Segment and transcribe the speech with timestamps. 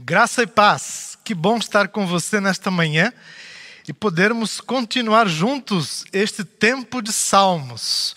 [0.00, 1.16] Graça e paz.
[1.22, 3.12] Que bom estar com você nesta manhã
[3.86, 8.16] e podermos continuar juntos este tempo de salmos.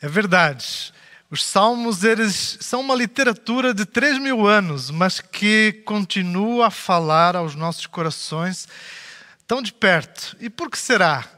[0.00, 0.94] É verdade.
[1.28, 7.34] Os salmos eles são uma literatura de três mil anos, mas que continua a falar
[7.34, 8.68] aos nossos corações
[9.44, 10.36] tão de perto.
[10.38, 11.28] E por que será?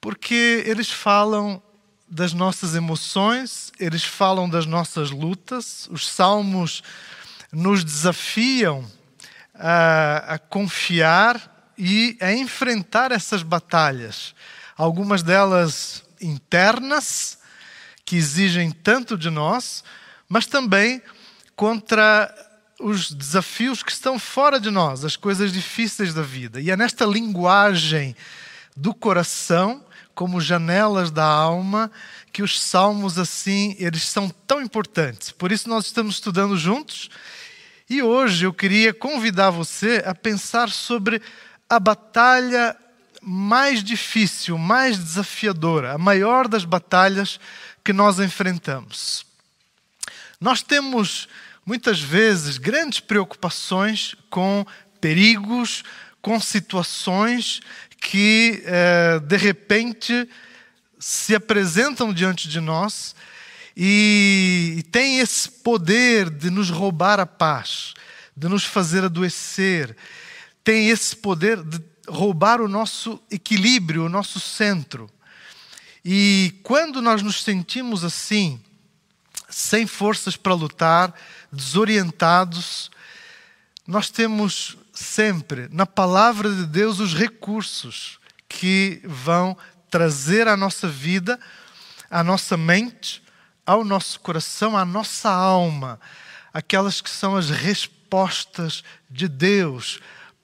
[0.00, 1.62] Porque eles falam
[2.08, 5.86] das nossas emoções, eles falam das nossas lutas.
[5.92, 6.82] Os salmos
[7.52, 8.84] nos desafiam
[9.54, 14.34] a, a confiar e a enfrentar essas batalhas.
[14.76, 17.38] Algumas delas internas,
[18.04, 19.84] que exigem tanto de nós,
[20.28, 21.02] mas também
[21.54, 22.34] contra
[22.78, 26.60] os desafios que estão fora de nós, as coisas difíceis da vida.
[26.60, 28.16] E é nesta linguagem
[28.76, 31.90] do coração, como janelas da alma,
[32.32, 35.30] que os salmos assim, eles são tão importantes.
[35.30, 37.10] Por isso nós estamos estudando juntos
[37.90, 41.20] e hoje eu queria convidar você a pensar sobre
[41.68, 42.76] a batalha
[43.20, 47.40] mais difícil, mais desafiadora, a maior das batalhas
[47.84, 49.26] que nós enfrentamos.
[50.40, 51.28] Nós temos
[51.66, 54.64] muitas vezes grandes preocupações com
[55.00, 55.82] perigos,
[56.22, 57.60] com situações
[58.00, 60.28] que eh, de repente
[60.96, 63.16] se apresentam diante de nós
[63.76, 67.94] e tem esse poder de nos roubar a paz,
[68.36, 69.96] de nos fazer adoecer,
[70.64, 75.08] tem esse poder de roubar o nosso equilíbrio, o nosso centro.
[76.04, 78.60] E quando nós nos sentimos assim,
[79.48, 81.14] sem forças para lutar,
[81.52, 82.90] desorientados,
[83.86, 89.56] nós temos sempre na palavra de Deus os recursos que vão
[89.90, 91.38] trazer à nossa vida,
[92.10, 93.22] à nossa mente,
[93.70, 96.00] ao nosso coração, à nossa alma,
[96.52, 100.00] aquelas que são as respostas de Deus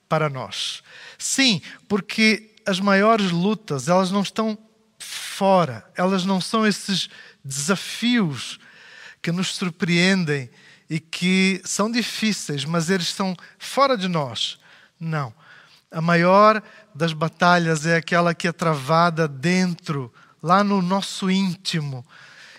[0.07, 0.81] para nós.
[1.17, 4.57] Sim, porque as maiores lutas, elas não estão
[4.97, 7.09] fora, elas não são esses
[7.43, 8.61] desafios
[9.21, 10.49] que nos surpreendem
[10.89, 14.57] e que são difíceis, mas eles estão fora de nós.
[14.97, 15.33] Não.
[15.91, 16.63] A maior
[16.95, 22.05] das batalhas é aquela que é travada dentro, lá no nosso íntimo,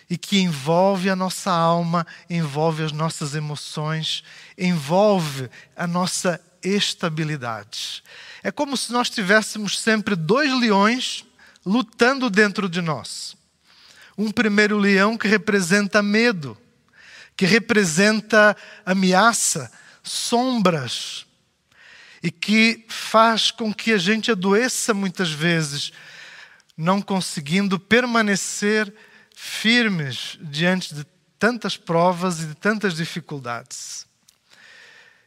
[0.08, 4.24] e que envolve a nossa alma, envolve as nossas emoções,
[4.56, 8.02] envolve a nossa estabilidade.
[8.42, 11.24] É como se nós tivéssemos sempre dois leões
[11.64, 13.36] lutando dentro de nós.
[14.16, 16.56] Um primeiro leão que representa medo,
[17.36, 19.70] que representa ameaça,
[20.02, 21.26] sombras,
[22.22, 25.92] e que faz com que a gente adoeça muitas vezes,
[26.76, 28.92] não conseguindo permanecer
[29.40, 31.06] firmes diante de
[31.38, 34.04] tantas provas e de tantas dificuldades.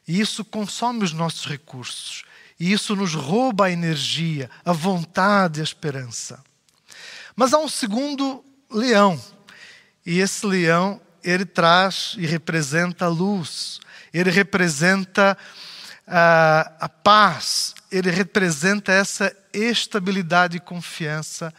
[0.06, 2.26] E isso consome os nossos recursos.
[2.60, 6.44] E isso nos rouba a energia, a vontade, a esperança.
[7.38, 9.20] Mas há um segundo leão.
[10.06, 13.80] E esse leão, ele traz e representa a luz.
[14.14, 15.38] Ele representa
[16.06, 17.74] a paz.
[17.90, 21.54] Ele representa essa estabilidade e confiança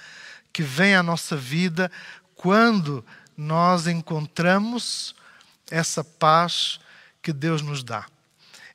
[0.52, 1.90] que vem à nossa vida
[2.42, 3.04] quando
[3.36, 5.14] nós encontramos
[5.70, 6.80] essa paz
[7.22, 8.04] que Deus nos dá.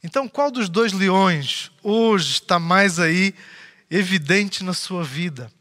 [0.02, 3.36] Então, qual dos dois leões hoje está mais aí
[3.92, 5.52] evidente na sua vida?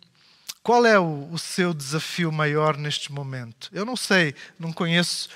[0.63, 3.69] Qual é o, o, seu desafio maior neste momento?
[3.73, 5.29] Eu não sei, não conheço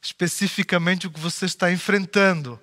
[0.00, 2.58] especificamente o que você está enfrentando,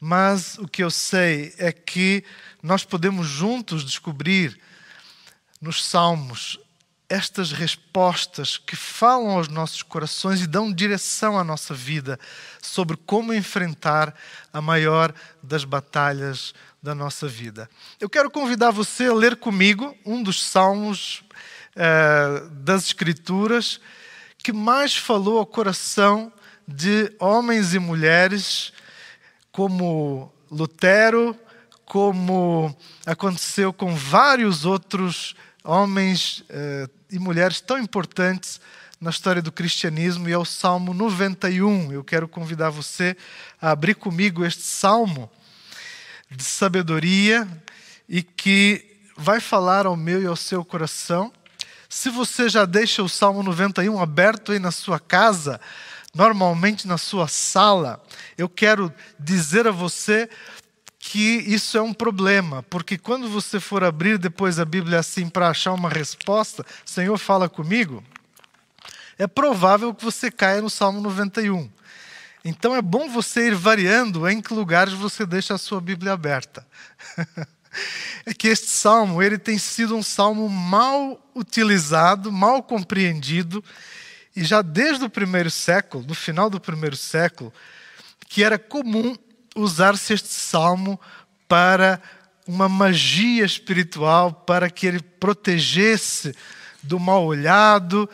[0.00, 2.24] mas o que eu sei é que
[2.60, 4.58] nós podemos juntos descobrir
[5.60, 6.58] nos Salmos
[7.12, 12.18] estas respostas que falam aos nossos corações e dão direção à nossa vida
[12.62, 14.14] sobre como enfrentar
[14.50, 15.12] a maior
[15.42, 17.68] das batalhas da nossa vida.
[18.00, 21.22] Eu quero convidar você a ler comigo um dos salmos
[21.76, 23.78] eh, das Escrituras
[24.38, 26.32] que mais falou ao coração
[26.66, 28.72] de homens e mulheres
[29.52, 31.36] como Lutero,
[31.84, 38.60] como aconteceu com vários outros homens eh, e mulheres tão importantes
[39.00, 41.92] na história do cristianismo e é o Salmo 91.
[41.92, 43.16] Eu quero convidar você
[43.60, 45.30] a abrir comigo este salmo
[46.30, 47.46] de sabedoria
[48.08, 48.84] e que
[49.16, 51.32] vai falar ao meu e ao seu coração.
[51.88, 55.60] Se você já deixa o Salmo 91 aberto aí na sua casa,
[56.14, 58.02] normalmente na sua sala,
[58.38, 60.28] eu quero dizer a você
[61.04, 65.48] que isso é um problema, porque quando você for abrir depois a Bíblia assim para
[65.48, 68.04] achar uma resposta, Senhor fala comigo,
[69.18, 71.68] é provável que você caia no Salmo 91.
[72.44, 76.64] Então é bom você ir variando em que lugares você deixa a sua Bíblia aberta.
[78.24, 83.62] é que este salmo ele tem sido um salmo mal utilizado, mal compreendido,
[84.36, 87.52] e já desde o primeiro século, no final do primeiro século,
[88.28, 89.16] que era comum
[89.54, 91.00] usar-se este salmo
[91.48, 92.00] para
[92.46, 96.34] uma magia espiritual, para que ele protegesse
[96.82, 98.08] do mal olhado,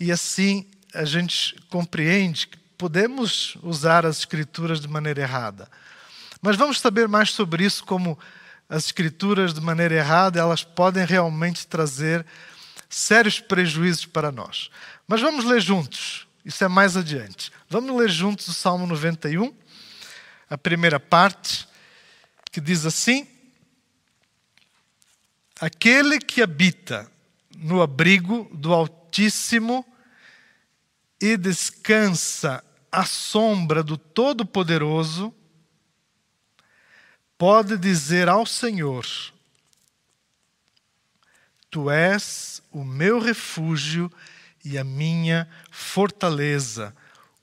[0.00, 5.68] e assim a gente compreende que podemos usar as escrituras de maneira errada.
[6.40, 8.18] Mas vamos saber mais sobre isso, como
[8.68, 12.24] as escrituras de maneira errada, elas podem realmente trazer
[12.88, 14.70] sérios prejuízos para nós.
[15.06, 17.50] Mas vamos ler juntos, isso é mais adiante.
[17.68, 19.54] Vamos ler juntos o Salmo 91,
[20.54, 21.66] a primeira parte,
[22.52, 23.26] que diz assim:
[25.60, 27.10] Aquele que habita
[27.56, 29.84] no abrigo do Altíssimo
[31.20, 35.34] e descansa à sombra do Todo-Poderoso,
[37.36, 39.04] pode dizer ao Senhor:
[41.68, 44.08] Tu és o meu refúgio
[44.64, 46.94] e a minha fortaleza,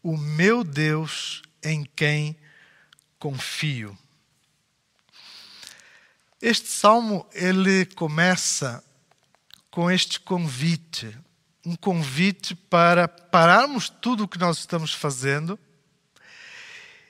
[0.01, 2.37] o meu Deus em quem
[3.21, 3.95] confio.
[6.41, 8.83] Este salmo ele começa
[9.69, 11.15] com este convite,
[11.63, 15.57] um convite para pararmos tudo o que nós estamos fazendo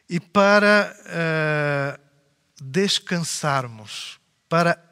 [0.10, 2.02] e para uh,
[2.62, 4.20] descansarmos,
[4.50, 4.84] para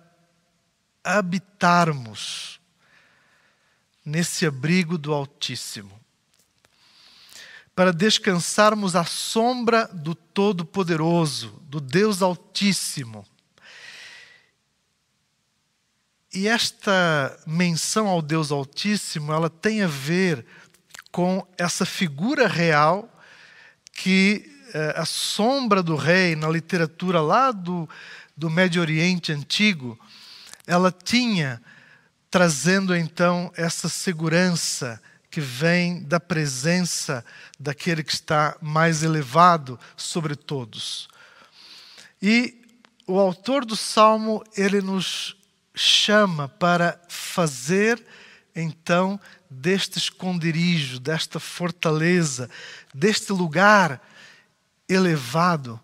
[1.03, 2.61] habitarmos
[4.05, 5.99] nesse abrigo do Altíssimo,
[7.79, 13.25] para descansarmos à sombra do Todo-Poderoso, do Deus Altíssimo.
[16.33, 20.45] E esta menção ao Deus Altíssimo, ela tem a ver
[21.09, 23.09] com essa figura real
[23.93, 27.87] que eh, a sombra do rei na literatura lá do,
[28.35, 29.97] do Médio Oriente antigo,
[30.67, 31.61] ela tinha
[32.29, 37.23] trazendo então essa segurança que vem da presença
[37.59, 41.07] daquele que está mais elevado sobre todos.
[42.21, 42.61] E
[43.05, 45.35] o autor do salmo, ele nos
[45.73, 48.03] chama para fazer
[48.55, 52.49] então deste esconderijo, desta fortaleza,
[52.93, 54.01] deste lugar
[54.87, 55.79] elevado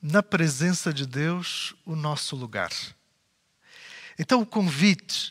[0.00, 2.70] na presença de Deus o nosso lugar.
[4.18, 5.30] Então, o convite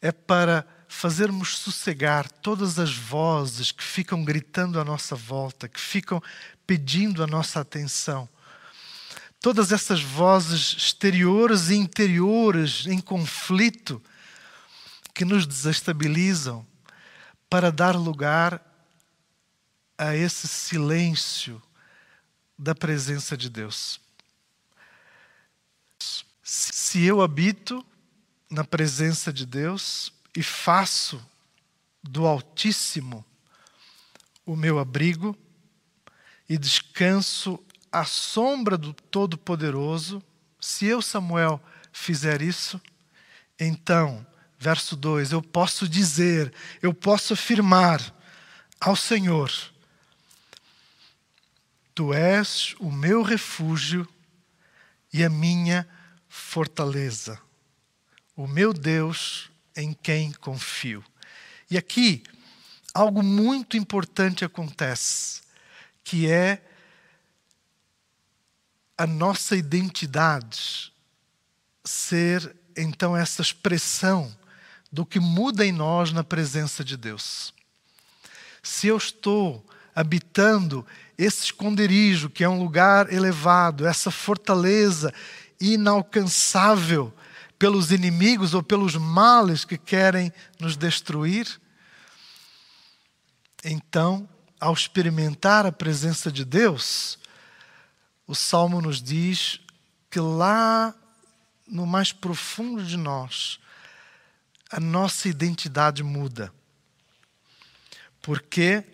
[0.00, 6.22] é para fazermos sossegar todas as vozes que ficam gritando à nossa volta, que ficam
[6.66, 8.28] pedindo a nossa atenção.
[9.40, 14.00] Todas essas vozes exteriores e interiores em conflito
[15.12, 16.66] que nos desestabilizam,
[17.50, 18.60] para dar lugar
[19.98, 21.62] a esse silêncio
[22.58, 24.00] da presença de Deus.
[26.42, 27.84] Se eu habito
[28.50, 31.24] na presença de Deus e faço
[32.02, 33.24] do Altíssimo
[34.44, 35.36] o meu abrigo
[36.48, 37.58] e descanso
[37.90, 40.22] à sombra do Todo-Poderoso,
[40.60, 42.80] se eu, Samuel, fizer isso,
[43.58, 44.26] então,
[44.58, 46.52] verso 2, eu posso dizer,
[46.82, 48.00] eu posso afirmar
[48.80, 49.50] ao Senhor:
[51.94, 54.06] Tu és o meu refúgio
[55.12, 55.88] e a minha
[56.28, 57.40] fortaleza,
[58.36, 61.04] o meu Deus em quem confio.
[61.70, 62.22] E aqui,
[62.92, 65.42] algo muito importante acontece,
[66.02, 66.62] que é
[68.96, 70.92] a nossa identidade
[71.84, 74.34] ser então essa expressão
[74.90, 77.52] do que muda em nós na presença de Deus.
[78.62, 79.64] Se eu estou
[79.94, 80.86] habitando
[81.18, 85.12] esse esconderijo, que é um lugar elevado, essa fortaleza
[85.60, 87.12] inalcançável
[87.58, 91.60] pelos inimigos ou pelos males que querem nos destruir,
[93.64, 94.28] então,
[94.60, 97.18] ao experimentar a presença de Deus,
[98.26, 99.58] o salmo nos diz
[100.10, 100.94] que lá
[101.66, 103.58] no mais profundo de nós,
[104.70, 106.52] a nossa identidade muda.
[108.20, 108.84] Porque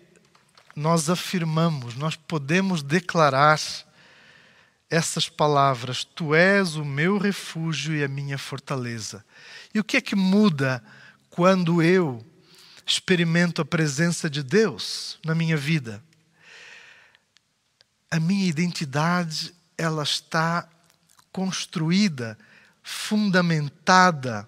[0.75, 3.59] nós afirmamos, nós podemos declarar
[4.91, 9.23] essas palavras: Tu és o meu refúgio e a minha fortaleza.
[9.73, 10.83] E o que é que muda
[11.29, 12.23] quando eu
[12.85, 16.03] experimento a presença de Deus na minha vida?
[18.11, 20.67] A minha identidade, ela está
[21.31, 22.37] construída,
[22.83, 24.45] fundamentada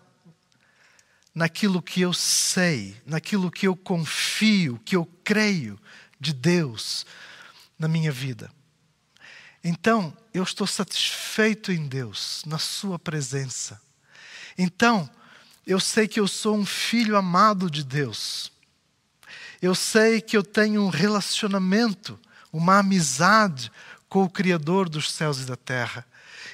[1.34, 5.80] naquilo que eu sei, naquilo que eu confio, que eu creio
[6.20, 7.06] de Deus,
[7.80, 8.52] na minha vida.
[9.64, 13.82] Então, eu estou satisfeito em Deus, na Sua presença.
[14.58, 15.10] Então,
[15.66, 18.52] eu sei que eu sou um filho amado de Deus.
[19.62, 22.20] Eu sei que eu tenho um relacionamento,
[22.52, 23.72] uma amizade
[24.10, 26.06] com o Criador dos céus e da terra.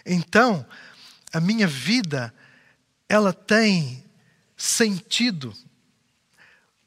[0.05, 0.63] Então,
[1.33, 2.33] a minha vida,
[3.07, 4.05] ela tem
[4.55, 5.55] sentido.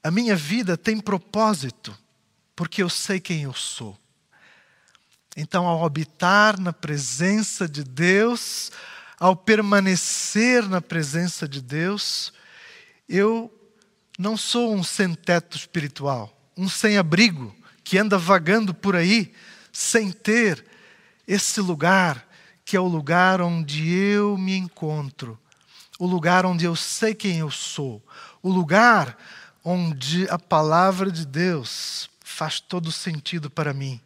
[0.03, 1.97] A minha vida tem propósito,
[2.55, 3.99] porque eu sei quem eu sou.
[5.37, 8.71] Então, ao habitar na presença de Deus,
[9.19, 12.33] ao permanecer na presença de Deus,
[13.09, 13.51] eu
[14.19, 19.33] não sou um sem-teto espiritual, um sem-abrigo que anda vagando por aí
[19.73, 20.65] sem ter
[21.27, 22.29] esse lugar
[22.65, 25.39] que é o lugar onde eu me encontro,
[25.99, 28.03] o lugar onde eu sei quem eu sou,
[28.43, 29.17] o lugar
[29.65, 34.01] onde a palavra de Deus faz todo sentido para mim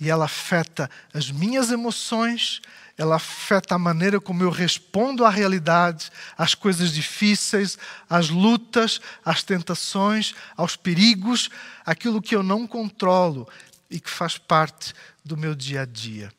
[0.00, 2.60] e ela afeta as minhas emoções,
[2.96, 9.42] ela afeta a maneira como eu respondo à realidade, às coisas difíceis, às lutas, às
[9.42, 11.48] tentações, aos perigos,
[11.84, 13.48] aquilo que eu não controlo
[13.90, 16.32] e que faz parte do meu dia a dia.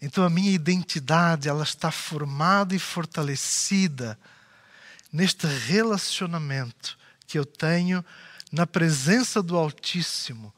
[0.00, 4.18] Então a minha identidade, ela está formada e fortalecida
[5.12, 8.04] neste relacionamento que eu tenho
[8.52, 10.52] na presença do Altíssimo,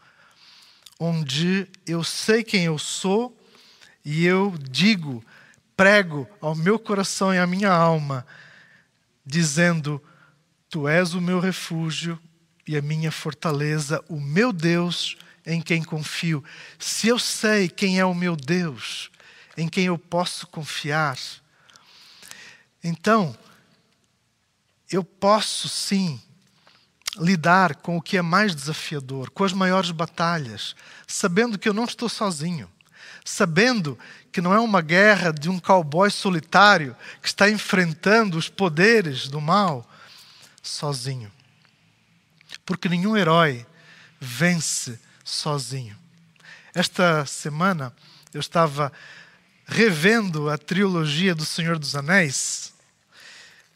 [0.98, 3.36] onde eu sei quem eu sou
[4.04, 5.24] e eu digo,
[5.76, 8.26] prego ao meu coração e à minha alma,
[9.24, 10.02] dizendo:
[10.68, 12.18] Tu és o meu refúgio
[12.66, 16.44] e a minha fortaleza, o meu Deus em quem confio.
[16.78, 19.10] Se eu sei quem é o meu Deus,
[19.56, 21.18] em quem eu posso confiar,
[22.82, 23.36] então
[24.90, 26.20] eu posso sim
[27.18, 30.74] lidar com o que é mais desafiador, com as maiores batalhas,
[31.06, 32.68] sabendo que eu não estou sozinho
[33.28, 33.98] sabendo
[34.32, 39.40] que não é uma guerra de um cowboy solitário que está enfrentando os poderes do
[39.40, 39.88] mal
[40.62, 41.30] sozinho.
[42.64, 43.66] Porque nenhum herói
[44.18, 45.96] vence sozinho.
[46.74, 47.94] Esta semana
[48.32, 48.92] eu estava
[49.66, 52.72] revendo a trilogia do Senhor dos Anéis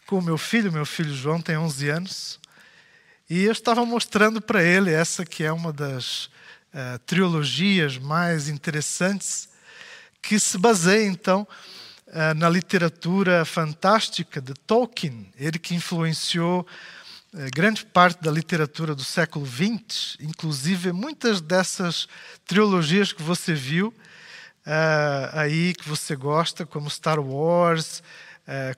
[0.07, 2.41] com o meu filho, meu filho João tem 11 anos,
[3.35, 9.49] e eu estava mostrando para ele essa que é uma das uh, trilogias mais interessantes,
[10.21, 11.49] que se baseia, então,
[12.09, 19.03] uh, na literatura fantástica de Tolkien, ele que influenciou uh, grande parte da literatura do
[19.03, 22.07] século XX, inclusive muitas dessas
[22.47, 23.95] trilogias que você viu
[25.33, 28.03] aí, que você gosta, como Star Wars,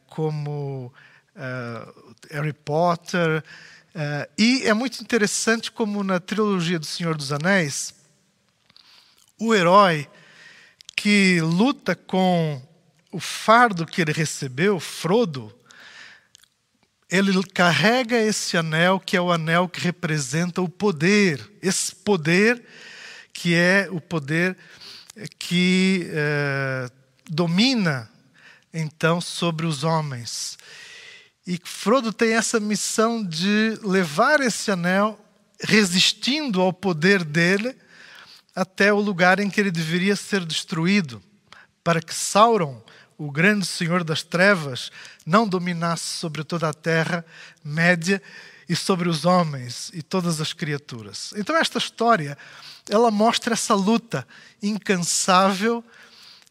[0.07, 0.91] como
[2.31, 3.45] Harry Potter,
[3.95, 7.95] Uh, e é muito interessante como na trilogia do Senhor dos Anéis,
[9.39, 10.09] o herói
[10.97, 12.61] que luta com
[13.13, 15.55] o fardo que ele recebeu, Frodo,
[17.09, 22.65] ele carrega esse anel que é o anel que representa o poder, esse poder
[23.33, 24.57] que é o poder
[25.39, 26.91] que uh,
[27.31, 28.11] domina
[28.73, 30.59] então sobre os homens.
[31.47, 35.21] E Frodo tem essa missão de levar esse anel,
[35.61, 37.77] resistindo ao poder dele,
[38.55, 41.23] até o lugar em que ele deveria ser destruído,
[41.83, 42.83] para que Sauron,
[43.19, 44.91] o grande senhor das trevas,
[45.27, 47.25] não dominasse sobre toda a terra
[47.63, 48.23] média
[48.67, 51.35] e sobre os homens e todas as criaturas.
[51.37, 52.39] Então esta história,
[52.89, 54.27] ela mostra essa luta
[54.63, 55.85] incansável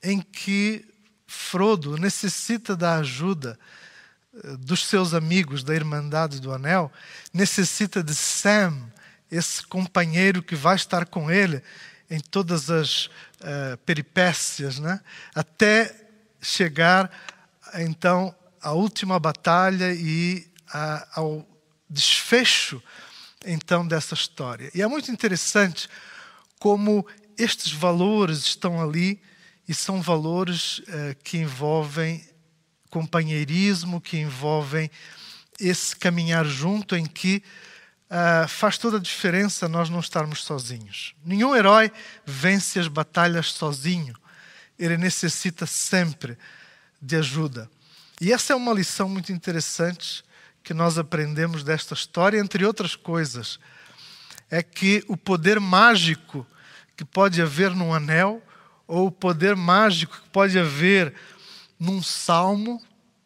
[0.03, 0.85] em que
[1.25, 3.57] Frodo necessita da ajuda
[4.59, 6.91] dos seus amigos da Irmandade do Anel,
[7.31, 8.91] necessita de Sam,
[9.29, 11.61] esse companheiro que vai estar com ele
[12.09, 14.99] em todas as uh, peripécias, né?
[15.33, 15.95] até
[16.41, 17.11] chegar
[17.75, 21.47] então à última batalha e a, ao
[21.89, 22.81] desfecho
[23.45, 24.69] então dessa história.
[24.73, 25.87] E é muito interessante
[26.59, 27.05] como
[27.37, 29.21] estes valores estão ali
[29.67, 32.23] e são valores uh, que envolvem
[32.93, 34.87] companheirismo que envolvem
[35.59, 37.41] esse caminhar junto em que
[38.07, 41.15] uh, faz toda a diferença nós não estarmos sozinhos.
[41.25, 41.91] Nenhum herói
[42.23, 44.15] vence as batalhas sozinho.
[44.77, 46.37] Ele necessita sempre
[47.01, 47.67] de ajuda.
[48.21, 50.23] E essa é uma lição muito interessante
[50.63, 53.59] que nós aprendemos desta história, entre outras coisas.
[54.51, 56.45] É que o poder mágico
[56.95, 58.39] que pode haver num anel,
[58.87, 61.11] ou o poder mágico que pode haver
[61.79, 62.81] num salmo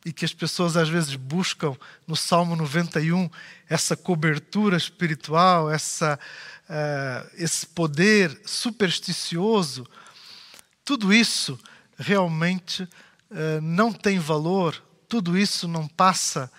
[0.05, 1.75] e que as pessoas às vezes buscam
[2.07, 3.29] no Salmo 91
[3.67, 6.17] essa cobertura espiritual, essa
[6.69, 9.85] uh, esse poder supersticioso,
[10.85, 11.59] tudo isso
[11.97, 16.51] realmente uh, não tem valor, tudo isso não passa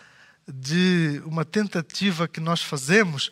[0.47, 3.31] de uma tentativa que nós fazemos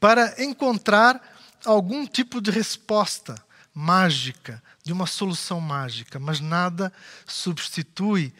[0.00, 1.20] para encontrar
[1.64, 3.34] algum tipo de resposta
[3.74, 6.92] mágica, de uma solução mágica, mas nada
[7.26, 8.32] substitui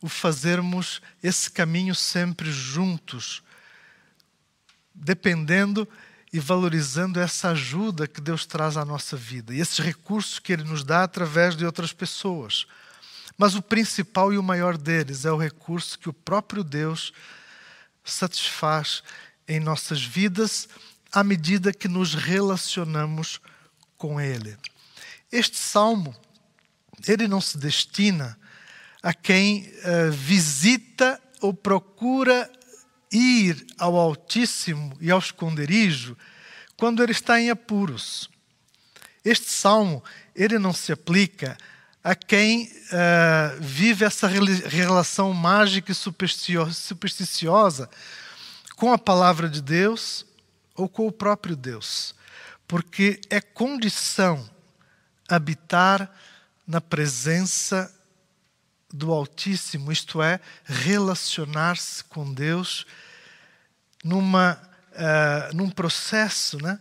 [0.00, 3.42] o fazermos esse caminho sempre juntos,
[4.94, 5.86] dependendo
[6.32, 10.64] e valorizando essa ajuda que Deus traz à nossa vida e esses recursos que Ele
[10.64, 12.66] nos dá através de outras pessoas.
[13.36, 17.12] Mas o principal e o maior deles é o recurso que o próprio Deus
[18.04, 19.02] satisfaz
[19.46, 20.68] em nossas vidas
[21.12, 23.40] à medida que nos relacionamos
[24.00, 24.56] com Ele.
[25.30, 26.16] Este salmo,
[27.06, 28.36] ele não se destina
[29.02, 32.50] a quem uh, visita ou procura
[33.12, 36.16] ir ao Altíssimo e ao esconderijo
[36.78, 38.30] quando ele está em apuros.
[39.22, 40.02] Este salmo
[40.34, 41.58] ele não se aplica
[42.02, 47.90] a quem uh, vive essa relação mágica e supersticiosa
[48.76, 50.24] com a palavra de Deus
[50.74, 52.14] ou com o próprio Deus,
[52.70, 54.48] porque é condição
[55.28, 56.08] habitar
[56.64, 57.92] na presença
[58.92, 62.86] do Altíssimo, isto é, relacionar-se com Deus
[64.04, 64.52] numa,
[64.92, 66.78] uh, num processo né,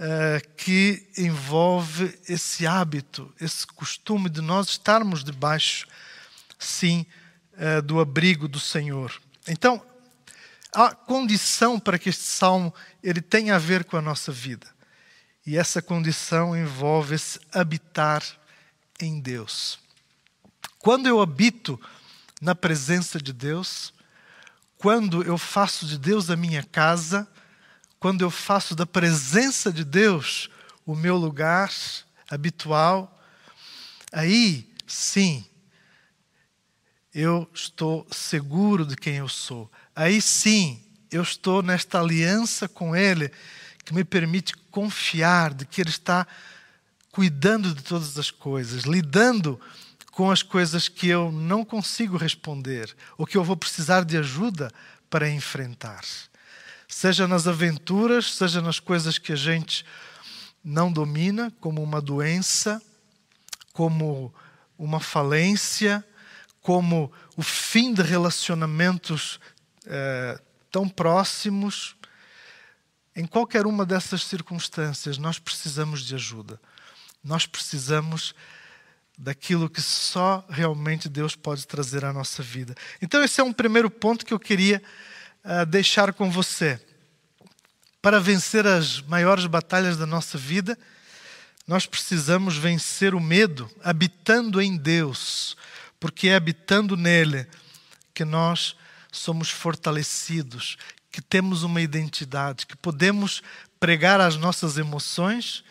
[0.00, 5.86] uh, que envolve esse hábito, esse costume de nós estarmos debaixo,
[6.58, 7.06] sim,
[7.52, 9.12] uh, do abrigo do Senhor.
[9.46, 9.80] Então,
[10.74, 14.79] a condição para que este salmo ele tenha a ver com a nossa vida.
[15.46, 18.22] E essa condição envolve esse habitar
[19.00, 19.78] em Deus.
[20.78, 21.80] Quando eu habito
[22.40, 23.92] na presença de Deus,
[24.78, 27.28] quando eu faço de Deus a minha casa,
[27.98, 30.48] quando eu faço da presença de Deus
[30.86, 31.70] o meu lugar
[32.30, 33.22] habitual,
[34.10, 35.44] aí sim
[37.12, 39.70] eu estou seguro de quem eu sou.
[39.94, 43.30] Aí sim eu estou nesta aliança com Ele
[43.90, 46.24] que me permite confiar de que Ele está
[47.10, 49.60] cuidando de todas as coisas, lidando
[50.12, 54.70] com as coisas que eu não consigo responder ou que eu vou precisar de ajuda
[55.10, 56.02] para enfrentar.
[56.86, 59.84] Seja nas aventuras, seja nas coisas que a gente
[60.62, 62.80] não domina, como uma doença,
[63.72, 64.32] como
[64.78, 66.04] uma falência,
[66.62, 69.40] como o fim de relacionamentos
[69.84, 71.96] eh, tão próximos.
[73.14, 76.60] Em qualquer uma dessas circunstâncias, nós precisamos de ajuda.
[77.22, 78.34] Nós precisamos
[79.18, 82.74] daquilo que só realmente Deus pode trazer à nossa vida.
[83.02, 84.82] Então, esse é um primeiro ponto que eu queria
[85.44, 86.80] uh, deixar com você.
[88.00, 90.78] Para vencer as maiores batalhas da nossa vida,
[91.66, 95.56] nós precisamos vencer o medo habitando em Deus,
[95.98, 97.46] porque é habitando nele
[98.14, 98.74] que nós
[99.12, 100.78] somos fortalecidos,
[101.10, 103.42] que temos uma identidade, que podemos
[103.78, 105.64] pregar as nossas emoções,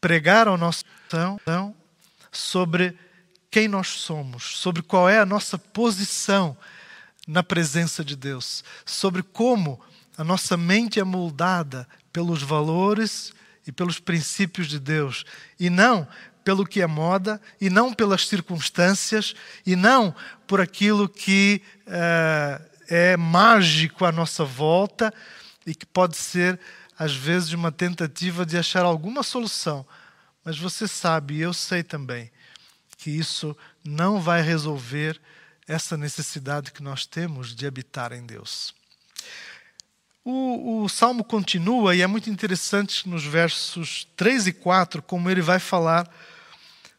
[0.00, 1.74] pregar ao nosso coração
[2.30, 2.96] sobre
[3.50, 6.56] quem nós somos, sobre qual é a nossa posição
[7.26, 9.80] na presença de Deus, sobre como
[10.16, 13.32] a nossa mente é moldada pelos valores
[13.66, 15.24] e pelos princípios de Deus,
[15.58, 16.06] e não
[16.44, 19.34] pelo que é moda, e não pelas circunstâncias,
[19.66, 20.14] e não
[20.46, 25.12] por aquilo que uh, é mágico à nossa volta
[25.66, 26.58] e que pode ser,
[26.98, 29.86] às vezes, uma tentativa de achar alguma solução
[30.46, 32.30] mas você sabe, e eu sei também,
[32.96, 35.20] que isso não vai resolver
[35.66, 38.72] essa necessidade que nós temos de habitar em Deus.
[40.24, 45.42] O, o, salmo continua e é muito interessante nos versos 3 e 4, como ele
[45.42, 46.08] vai falar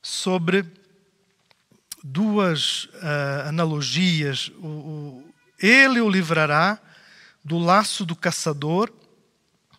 [0.01, 0.65] sobre
[2.03, 4.49] duas uh, analogias.
[4.57, 5.26] O,
[5.59, 6.79] ele o livrará
[7.43, 8.91] do laço do caçador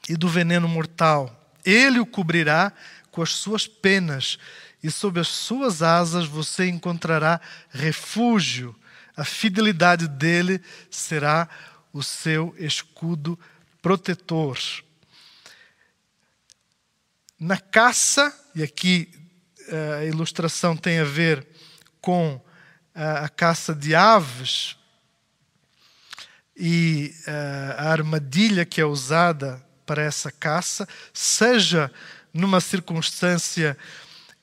[0.09, 1.55] e do veneno mortal.
[1.65, 2.73] Ele o cobrirá
[3.11, 4.39] com as suas penas,
[4.83, 8.75] e sob as suas asas você encontrará refúgio.
[9.17, 11.49] A fidelidade dele será
[11.93, 13.39] o seu escudo
[13.83, 14.59] protetor.
[17.39, 19.13] Na caça, e aqui
[19.69, 21.47] eh, a ilustração tem a ver
[22.01, 22.41] com
[22.95, 24.77] eh, a caça de aves
[26.59, 31.91] e eh, a armadilha que é usada para essa caça, seja
[32.35, 33.79] numa circunstância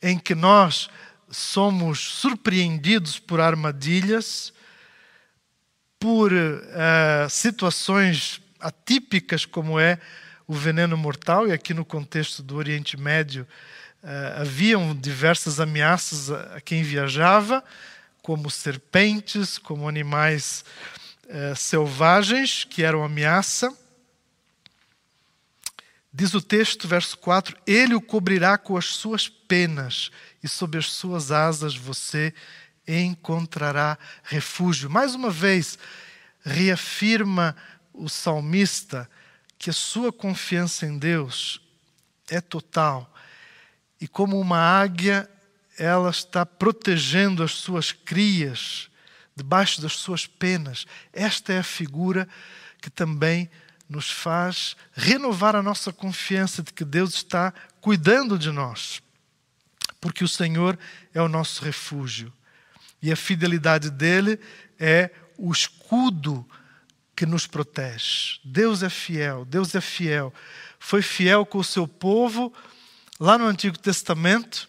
[0.01, 0.89] em que nós
[1.29, 4.53] somos surpreendidos por armadilhas,
[5.99, 9.99] por uh, situações atípicas, como é
[10.47, 13.47] o veneno mortal, e aqui no contexto do Oriente Médio
[14.03, 17.63] uh, haviam diversas ameaças a, a, quem viajava,
[18.21, 20.63] como serpentes, como animais
[21.25, 23.75] uh, selvagens que eram ameaça.
[26.13, 30.11] Diz o texto, verso 4: Ele o cobrirá com as suas penas,
[30.43, 32.33] e sob as suas asas você
[32.87, 34.89] encontrará refúgio.
[34.89, 35.77] Mais uma vez,
[36.43, 37.55] reafirma
[37.93, 39.09] o salmista
[39.57, 41.59] que a sua confiança em Deus
[42.29, 43.11] é total.
[43.99, 45.29] E como uma águia,
[45.77, 48.89] ela está protegendo as suas crias
[49.35, 50.85] debaixo das suas penas.
[51.11, 52.27] Esta é a figura
[52.81, 53.49] que também
[53.87, 59.01] nos faz renovar a nossa confiança de que Deus está cuidando de nós,
[60.01, 60.77] porque o Senhor
[61.13, 62.33] é o nosso refúgio
[63.01, 64.39] e a fidelidade dele
[64.79, 66.47] é o escudo
[67.15, 68.39] que nos protege.
[68.43, 70.33] Deus é fiel, Deus é fiel.
[70.79, 72.53] Foi fiel com o seu povo
[73.19, 74.67] lá no Antigo Testamento,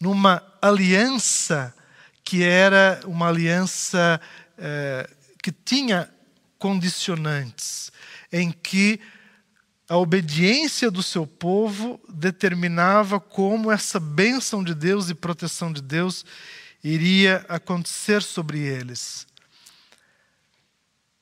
[0.00, 1.74] numa aliança
[2.24, 4.20] que era uma aliança
[4.56, 5.08] eh,
[5.42, 6.10] que tinha
[6.58, 7.92] condicionantes
[8.32, 8.98] em que
[9.88, 16.24] a obediência do seu povo determinava como essa bênção de Deus e proteção de Deus
[16.82, 19.26] iria acontecer sobre eles.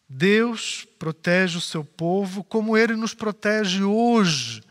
[0.09, 4.63] Deus protege o seu povo como ele nos protege hoje,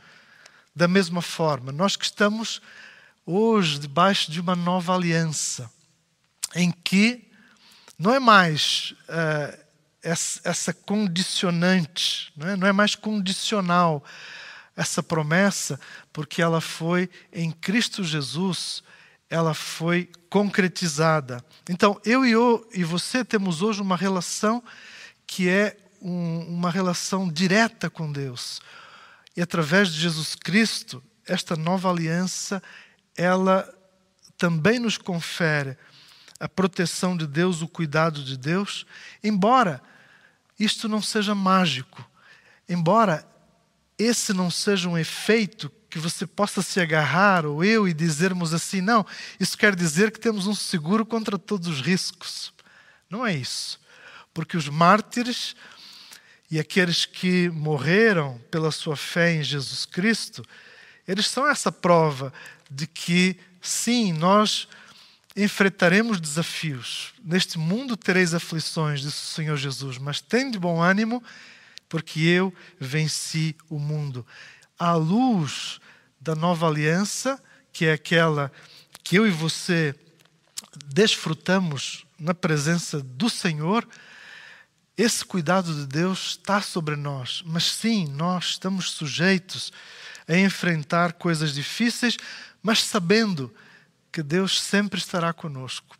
[0.74, 1.72] da mesma forma.
[1.72, 2.62] Nós que estamos
[3.26, 5.70] hoje debaixo de uma nova aliança,
[6.56, 7.30] em que
[7.98, 9.62] não é mais uh,
[10.04, 12.56] essa condicionante, não é?
[12.56, 14.04] não é mais condicional
[14.76, 15.80] essa promessa,
[16.12, 18.84] porque ela foi em Cristo Jesus,
[19.30, 21.44] ela foi concretizada.
[21.70, 24.64] Então, eu e, eu e você temos hoje uma relação
[25.28, 28.60] que é um, uma relação direta com Deus.
[29.36, 32.62] E através de Jesus Cristo, esta nova aliança,
[33.16, 33.72] ela
[34.38, 35.78] também nos confere
[36.42, 38.84] a proteção de Deus, o cuidado de Deus,
[39.24, 39.80] embora
[40.60, 42.04] isto não seja mágico.
[42.68, 43.24] Embora
[43.98, 48.82] esse não seja um efeito que você possa se agarrar, ou eu, e dizermos assim,
[48.82, 49.06] não,
[49.40, 52.52] isso quer dizer que temos um seguro contra todos os riscos.
[53.08, 53.80] Não é isso.
[54.34, 55.56] Porque os mártires
[56.50, 60.44] e aqueles que morreram pela sua fé em Jesus Cristo,
[61.08, 62.34] eles são essa prova
[62.70, 64.68] de que, sim, nós
[65.36, 67.14] enfrentaremos desafios.
[67.24, 71.24] Neste mundo tereis aflições, disse o Senhor Jesus, mas tem de bom ânimo,
[71.88, 74.26] porque eu venci o mundo.
[74.78, 75.80] À luz
[76.20, 77.42] da nova aliança,
[77.72, 78.52] que é aquela
[79.04, 79.96] que eu e você
[80.86, 83.88] desfrutamos na presença do Senhor,
[84.98, 87.42] esse cuidado de Deus está sobre nós.
[87.46, 89.72] Mas sim, nós estamos sujeitos
[90.28, 92.18] a enfrentar coisas difíceis,
[92.62, 93.54] mas sabendo
[94.12, 95.98] que Deus sempre estará conosco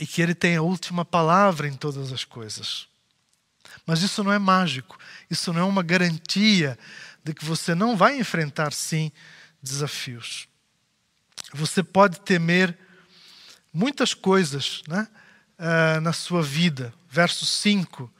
[0.00, 2.86] e que Ele tem a última palavra em todas as coisas.
[3.86, 4.98] Mas isso não é mágico,
[5.30, 6.78] isso não é uma garantia
[7.24, 9.10] de que você não vai enfrentar, sim,
[9.62, 10.48] desafios.
[11.54, 12.76] Você pode temer
[13.72, 15.08] muitas coisas né,
[15.58, 16.92] uh, na sua vida.
[17.08, 18.12] Verso 5: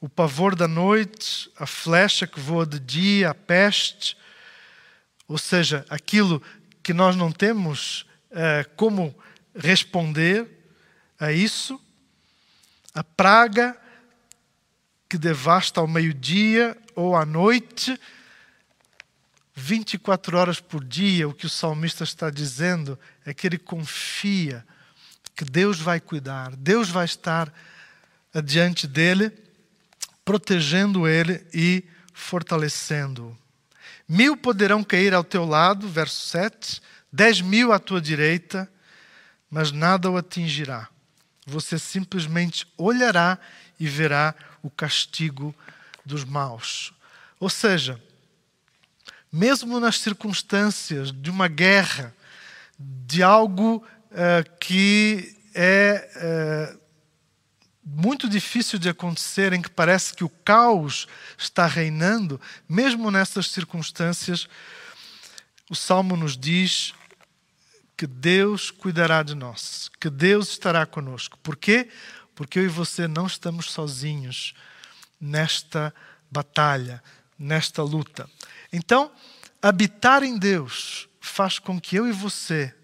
[0.00, 4.16] o pavor da noite, a flecha que voa de dia, a peste,
[5.26, 6.42] ou seja, aquilo
[6.84, 9.16] que nós não temos é, como
[9.56, 10.46] responder
[11.18, 11.80] a isso,
[12.94, 13.74] a praga
[15.08, 17.98] que devasta ao meio-dia ou à noite,
[19.54, 24.64] 24 horas por dia, o que o salmista está dizendo é que ele confia
[25.34, 27.52] que Deus vai cuidar, Deus vai estar
[28.32, 29.32] adiante dele,
[30.22, 33.43] protegendo ele e fortalecendo-o.
[34.08, 38.70] Mil poderão cair ao teu lado, verso 7, dez mil à tua direita,
[39.50, 40.88] mas nada o atingirá.
[41.46, 43.38] Você simplesmente olhará
[43.78, 45.54] e verá o castigo
[46.04, 46.92] dos maus.
[47.38, 48.00] Ou seja,
[49.32, 52.14] mesmo nas circunstâncias de uma guerra,
[52.78, 56.83] de algo uh, que é uh,
[57.84, 64.48] muito difícil de acontecer, em que parece que o caos está reinando, mesmo nessas circunstâncias,
[65.68, 66.94] o Salmo nos diz
[67.96, 71.38] que Deus cuidará de nós, que Deus estará conosco.
[71.38, 71.88] Por quê?
[72.34, 74.54] Porque eu e você não estamos sozinhos
[75.20, 75.94] nesta
[76.30, 77.02] batalha,
[77.38, 78.28] nesta luta.
[78.72, 79.12] Então,
[79.60, 82.74] habitar em Deus faz com que eu e você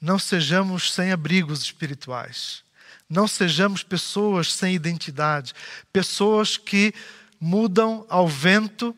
[0.00, 2.64] não sejamos sem abrigos espirituais
[3.12, 5.52] não sejamos pessoas sem identidade,
[5.92, 6.94] pessoas que
[7.38, 8.96] mudam ao vento,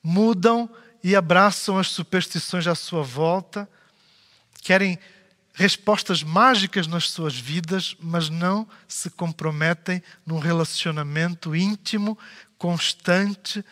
[0.00, 0.70] mudam
[1.02, 3.68] e abraçam as superstições à sua volta,
[4.62, 4.96] querem
[5.52, 12.16] respostas mágicas nas suas vidas, mas não se comprometem num relacionamento íntimo,
[12.56, 13.64] constante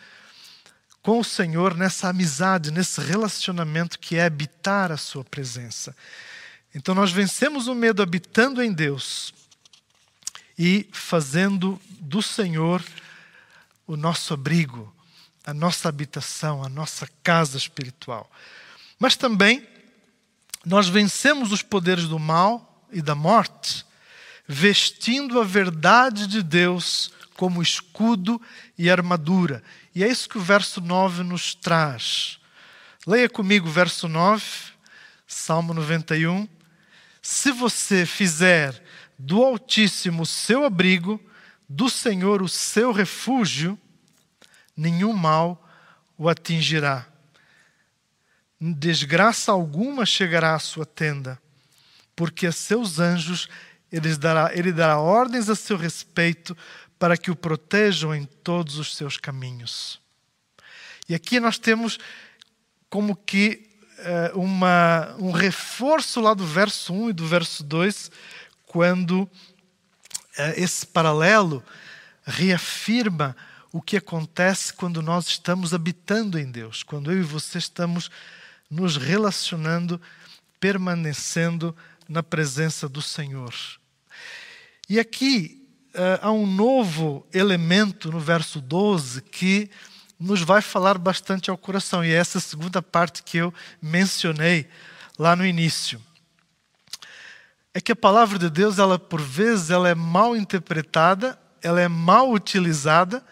[1.01, 5.95] com o Senhor, nessa amizade, nesse relacionamento que é habitar a Sua presença.
[6.75, 9.38] Então nós vencemos o medo habitando em Deus
[10.59, 12.83] e fazendo do Senhor
[13.87, 14.93] o nosso abrigo,
[15.45, 18.29] a nossa habitação, a nossa casa espiritual.
[18.99, 19.65] Mas também
[20.65, 23.85] nós vencemos os poderes do mal e da morte,
[24.45, 28.41] vestindo a verdade de Deus como escudo
[28.77, 29.63] e armadura.
[29.95, 32.37] E é isso que o verso 9 nos traz.
[33.07, 34.43] Leia comigo o verso 9,
[35.25, 36.49] Salmo 91.
[37.21, 38.88] Se você fizer
[39.19, 41.19] do Altíssimo o seu abrigo,
[41.67, 43.77] do Senhor o seu refúgio,
[44.75, 45.69] nenhum mal
[46.17, 47.05] o atingirá.
[48.59, 51.37] Desgraça alguma chegará à sua tenda,
[52.15, 53.49] porque a seus anjos
[53.91, 56.55] ele dará, ele dará ordens a seu respeito
[56.97, 59.99] para que o protejam em todos os seus caminhos.
[61.07, 61.97] E aqui nós temos
[62.89, 63.69] como que
[64.33, 68.11] uh, uma, um reforço lá do verso 1 e do verso 2,
[68.69, 69.29] quando uh,
[70.55, 71.63] esse paralelo
[72.23, 73.35] reafirma
[73.71, 78.11] o que acontece quando nós estamos habitando em Deus, quando eu e você estamos
[78.69, 79.99] nos relacionando,
[80.59, 81.75] permanecendo
[82.07, 83.53] na presença do Senhor.
[84.87, 89.69] E aqui uh, há um novo elemento no verso 12 que
[90.19, 93.51] nos vai falar bastante ao coração, e é essa segunda parte que eu
[93.81, 94.69] mencionei
[95.17, 95.99] lá no início.
[97.79, 101.87] É que a palavra de Deus, ela por vezes, ela é mal interpretada, ela é
[101.87, 103.25] mal utilizada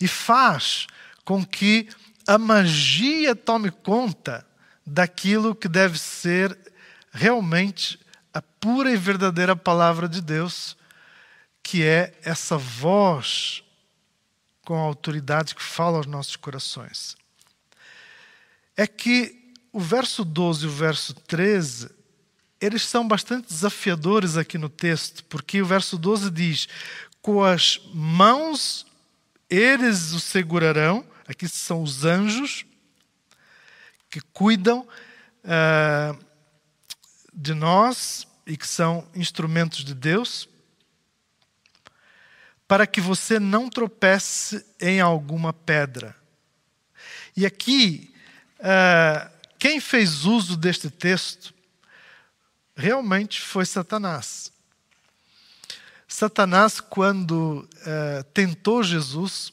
[0.00, 0.88] e faz
[1.24, 1.88] com que
[2.26, 4.44] a magia tome conta
[4.84, 6.58] daquilo que deve ser
[7.12, 7.96] realmente
[8.34, 10.76] a pura e verdadeira palavra de Deus
[11.62, 13.62] que é essa voz
[14.64, 17.16] com autoridade que fala aos nossos corações.
[18.76, 22.02] É que o verso 12 e o verso 13,
[22.64, 26.68] eles são bastante desafiadores aqui no texto, porque o verso 12 diz:
[27.20, 28.86] Com as mãos
[29.50, 32.64] eles o segurarão, aqui são os anjos
[34.08, 34.86] que cuidam
[35.44, 36.24] uh,
[37.32, 40.48] de nós e que são instrumentos de Deus
[42.66, 46.16] para que você não tropece em alguma pedra.
[47.36, 48.14] E aqui,
[48.58, 51.54] uh, quem fez uso deste texto
[52.76, 54.52] realmente foi Satanás.
[56.06, 59.52] Satanás, quando uh, tentou Jesus,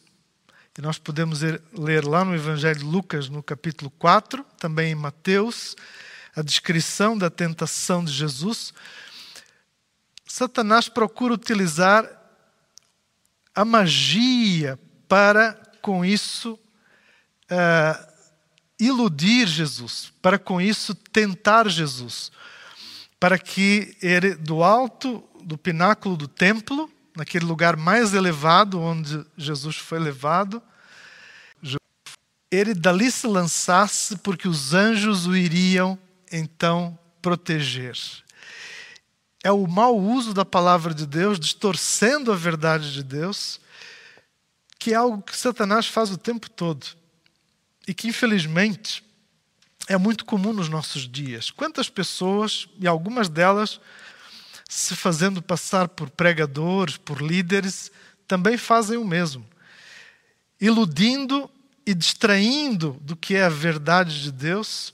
[0.77, 1.41] e nós podemos
[1.73, 5.75] ler lá no Evangelho de Lucas, no capítulo 4, também em Mateus,
[6.35, 8.73] a descrição da tentação de Jesus.
[10.25, 12.09] Satanás procura utilizar
[13.53, 16.53] a magia para, com isso,
[17.51, 18.11] uh,
[18.79, 22.31] iludir Jesus, para, com isso, tentar Jesus,
[23.21, 29.75] para que ele, do alto do pináculo do templo, naquele lugar mais elevado onde Jesus
[29.75, 30.59] foi levado,
[32.49, 35.99] ele dali se lançasse, porque os anjos o iriam
[36.31, 37.95] então proteger.
[39.43, 43.61] É o mau uso da palavra de Deus, distorcendo a verdade de Deus,
[44.79, 46.87] que é algo que Satanás faz o tempo todo.
[47.87, 49.03] E que, infelizmente,
[49.87, 51.51] é muito comum nos nossos dias.
[51.51, 53.79] Quantas pessoas, e algumas delas
[54.69, 57.91] se fazendo passar por pregadores, por líderes,
[58.25, 59.45] também fazem o mesmo,
[60.61, 61.51] iludindo
[61.85, 64.93] e distraindo do que é a verdade de Deus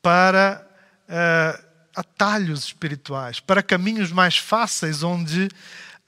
[0.00, 0.66] para
[1.08, 5.50] uh, atalhos espirituais, para caminhos mais fáceis, onde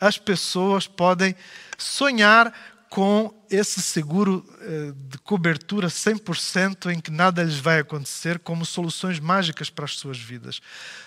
[0.00, 1.36] as pessoas podem
[1.76, 2.54] sonhar
[2.88, 9.18] com esse seguro eh, de cobertura 100% em que nada lhes vai acontecer, como soluções
[9.18, 10.60] mágicas para as suas vidas.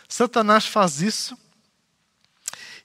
[0.10, 1.38] Satanás faz isso,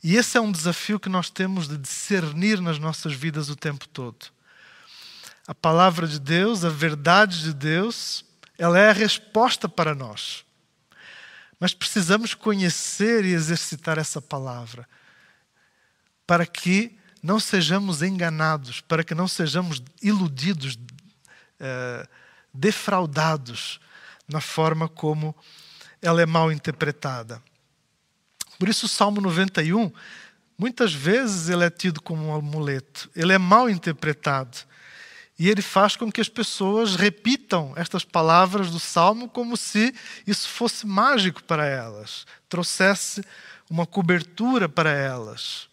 [0.02, 3.88] e esse é um desafio que nós temos de discernir nas nossas vidas o tempo
[3.88, 4.26] todo.
[5.46, 8.24] A palavra de Deus, a verdade de Deus,
[8.56, 10.44] ela é a resposta para nós.
[11.58, 14.88] Mas precisamos conhecer e exercitar essa palavra
[16.24, 20.78] para que não sejamos enganados, para que não sejamos iludidos,
[21.60, 22.08] eh,
[22.52, 23.80] defraudados
[24.28, 25.34] na forma como
[26.00, 27.42] ela é mal interpretada.
[28.58, 29.92] Por isso, o Salmo 91,
[30.56, 34.58] muitas vezes ele é tido como um amuleto, ele é mal interpretado.
[35.38, 39.94] E ele faz com que as pessoas repitam estas palavras do salmo como se
[40.26, 43.24] isso fosse mágico para elas, trouxesse
[43.70, 45.68] uma cobertura para elas.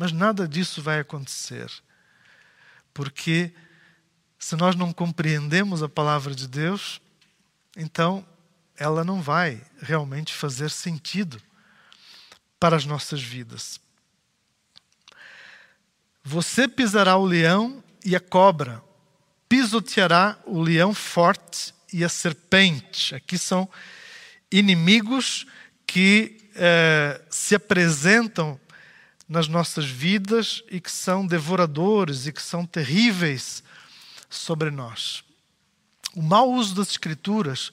[0.00, 1.70] Mas nada disso vai acontecer.
[2.94, 3.52] Porque
[4.38, 7.02] se nós não compreendemos a palavra de Deus,
[7.76, 8.26] então
[8.78, 11.38] ela não vai realmente fazer sentido
[12.58, 13.78] para as nossas vidas.
[16.24, 18.82] Você pisará o leão e a cobra,
[19.50, 23.14] pisoteará o leão forte e a serpente.
[23.14, 23.68] Aqui são
[24.50, 25.46] inimigos
[25.86, 28.58] que eh, se apresentam
[29.30, 33.62] nas nossas vidas e que são devoradores e que são terríveis
[34.28, 35.22] sobre nós.
[36.16, 37.70] O mau uso das Escrituras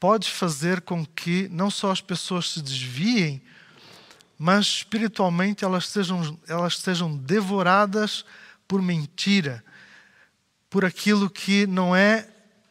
[0.00, 3.42] pode fazer com que não só as pessoas se desviem,
[4.38, 8.24] mas espiritualmente elas sejam, elas sejam devoradas
[8.66, 9.62] por mentira,
[10.70, 12.26] por aquilo que não é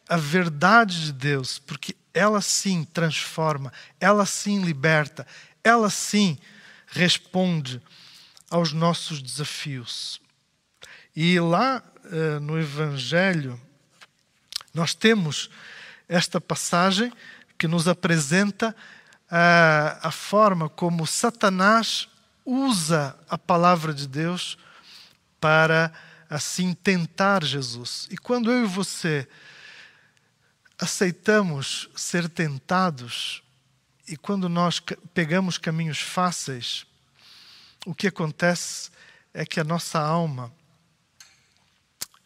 [0.08, 5.24] a verdade de Deus, porque ela sim transforma, ela sim liberta,
[5.62, 6.36] ela sim
[6.92, 7.80] responde
[8.50, 10.20] aos nossos desafios.
[11.16, 13.60] E lá uh, no Evangelho,
[14.72, 15.50] nós temos
[16.08, 17.12] esta passagem
[17.58, 22.08] que nos apresenta uh, a forma como Satanás
[22.44, 24.58] usa a palavra de Deus
[25.40, 25.92] para
[26.28, 28.06] assim tentar Jesus.
[28.10, 29.26] E quando eu e você
[30.78, 33.42] aceitamos ser tentados,
[34.06, 34.80] e quando nós
[35.14, 36.86] pegamos caminhos fáceis,
[37.86, 38.90] o que acontece
[39.32, 40.52] é que a nossa alma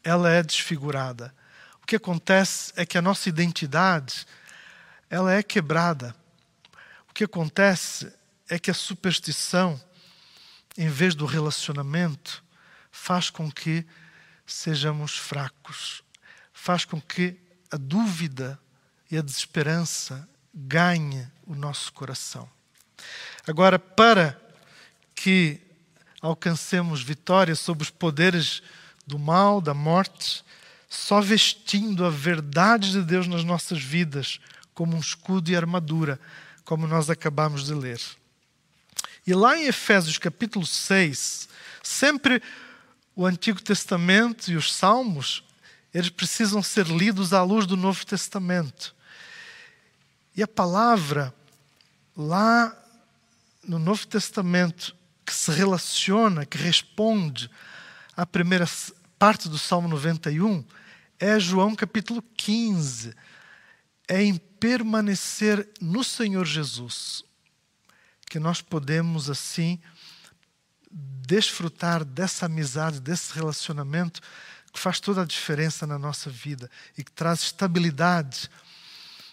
[0.03, 1.35] ela é desfigurada.
[1.83, 4.27] O que acontece é que a nossa identidade
[5.09, 6.15] ela é quebrada.
[7.09, 8.13] O que acontece
[8.49, 9.81] é que a superstição,
[10.77, 12.43] em vez do relacionamento,
[12.91, 13.87] faz com que
[14.47, 16.03] sejamos fracos,
[16.53, 17.39] faz com que
[17.71, 18.59] a dúvida
[19.11, 22.49] e a desesperança ganhe o nosso coração.
[23.47, 24.41] Agora, para
[25.15, 25.61] que
[26.23, 28.63] alcancemos vitória sobre os poderes
[29.07, 30.43] do mal, da morte,
[30.89, 34.41] só vestindo a verdade de Deus nas nossas vidas
[34.73, 36.19] como um escudo e armadura,
[36.65, 38.01] como nós acabamos de ler.
[39.27, 41.49] E lá em Efésios capítulo 6,
[41.83, 42.43] sempre
[43.15, 45.45] o Antigo Testamento e os Salmos,
[45.93, 48.95] eles precisam ser lidos à luz do Novo Testamento.
[50.37, 51.35] E a palavra
[52.15, 52.77] lá
[53.67, 54.95] no Novo Testamento
[55.25, 57.51] que se relaciona, que responde
[58.15, 58.69] à primeira
[59.19, 60.63] parte do Salmo 91
[61.19, 63.15] é João capítulo 15.
[64.07, 67.25] É em permanecer no Senhor Jesus
[68.27, 69.81] que nós podemos assim
[70.91, 74.21] desfrutar dessa amizade, desse relacionamento
[74.71, 78.51] que faz toda a diferença na nossa vida e que traz estabilidade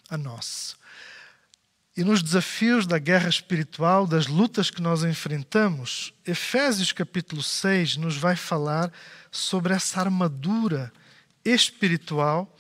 [0.10, 0.78] a nós.
[1.96, 8.18] E nos desafios da guerra espiritual, das lutas que nós enfrentamos, Efésios capítulo 6 nos
[8.18, 8.92] vai falar
[9.32, 10.92] sobre essa armadura
[11.46, 12.52] espiritual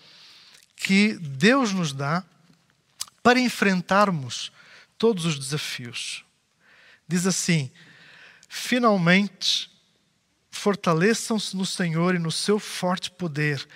[0.76, 2.24] que Deus nos dá
[3.24, 4.52] para enfrentarmos
[5.00, 6.24] todos os desafios.
[7.08, 7.72] Diz assim:
[8.48, 9.72] finalmente,
[10.52, 13.68] fortaleçam-se no Senhor e no seu forte poder,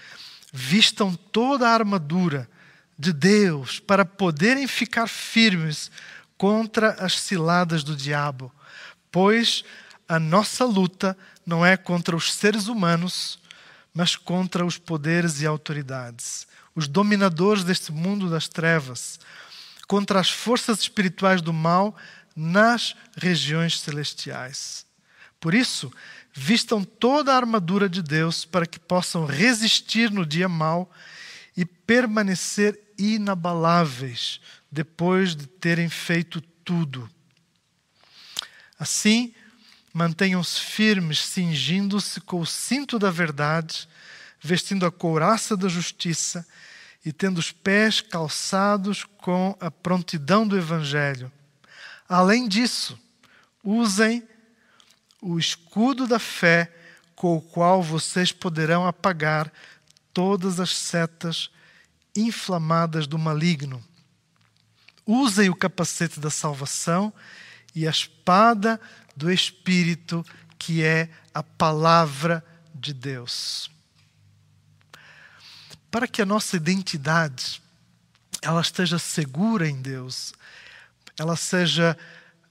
[0.53, 2.47] vistam toda a armadura
[2.97, 5.91] de Deus para poderem ficar firmes
[6.37, 8.51] contra as ciladas do diabo,
[9.11, 9.63] pois
[10.07, 13.39] a nossa luta não é contra os seres humanos,
[13.93, 19.19] mas contra os poderes e autoridades, os dominadores deste mundo das trevas,
[19.87, 21.95] contra as forças espirituais do mal
[22.35, 24.85] nas regiões celestiais.
[25.39, 25.91] Por isso,
[26.33, 30.91] vistam toda a armadura de Deus para que possam resistir no dia mau
[31.57, 34.39] e permanecer inabaláveis
[34.71, 37.09] depois de terem feito tudo.
[38.77, 39.33] Assim,
[39.91, 43.89] mantenham-se firmes, cingindo-se com o cinto da verdade,
[44.39, 46.47] vestindo a couraça da justiça
[47.03, 51.31] e tendo os pés calçados com a prontidão do Evangelho.
[52.07, 52.99] Além disso,
[53.63, 54.23] usem
[55.19, 56.71] o escudo da fé,
[57.15, 59.51] com o qual vocês poderão apagar
[60.17, 61.51] todas as setas
[62.15, 63.83] inflamadas do maligno.
[65.05, 67.13] Usem o capacete da salvação
[67.75, 68.81] e a espada
[69.15, 70.25] do Espírito,
[70.57, 72.43] que é a palavra
[72.73, 73.69] de Deus.
[75.91, 77.61] Para que a nossa identidade
[78.41, 80.33] ela esteja segura em Deus,
[81.15, 81.95] ela seja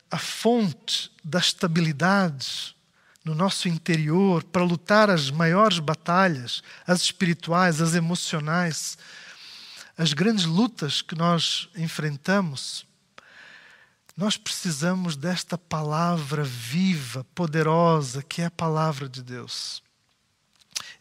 [0.08, 2.75] a fonte da estabilidade
[3.26, 8.96] no nosso interior para lutar as maiores batalhas, as espirituais, as emocionais,
[9.98, 12.86] as grandes lutas que nós enfrentamos,
[14.16, 19.82] nós precisamos desta palavra viva, poderosa, que é a palavra de Deus.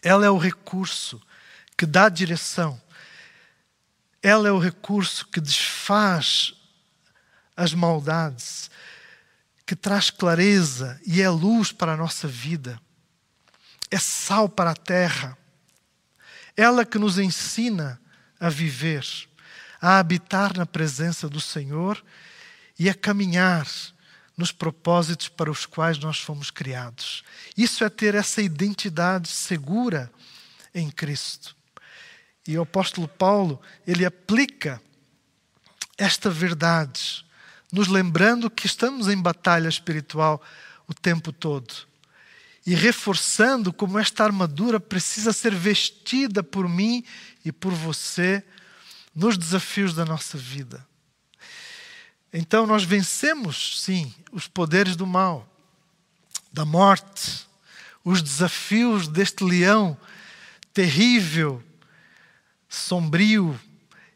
[0.01, 1.21] Ela é o recurso
[1.77, 2.81] que dá direção.
[4.23, 6.55] Ela é o recurso que desfaz
[7.55, 8.71] as maldades,
[9.65, 12.79] que traz clareza e é luz para a nossa vida.
[13.89, 15.37] É sal para a terra.
[16.55, 17.99] Ela que nos ensina
[18.39, 19.05] a viver,
[19.81, 22.03] a habitar na presença do Senhor
[22.77, 23.67] e a caminhar
[24.37, 27.23] nos propósitos para os quais nós fomos criados.
[27.57, 30.11] Isso é ter essa identidade segura
[30.73, 31.55] em Cristo.
[32.47, 34.81] E o apóstolo Paulo, ele aplica
[35.97, 37.24] esta verdade,
[37.71, 40.41] nos lembrando que estamos em batalha espiritual
[40.87, 41.73] o tempo todo.
[42.65, 47.03] E reforçando como esta armadura precisa ser vestida por mim
[47.43, 48.43] e por você
[49.13, 50.85] nos desafios da nossa vida.
[52.33, 55.47] Então nós vencemos, sim, os poderes do mal,
[56.51, 57.47] da morte,
[58.03, 59.97] os desafios deste leão
[60.73, 61.63] terrível,
[62.67, 63.57] sombrio,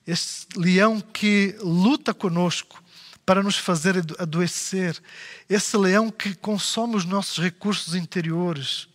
[0.06, 2.84] esse leão que luta conosco
[3.30, 5.00] para nos fazer adoecer,
[5.48, 8.88] esse leão que consome os nossos recursos interiores,